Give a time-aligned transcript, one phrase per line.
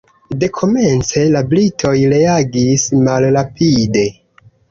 [0.43, 4.09] Dekomence la britoj reagis malrapide.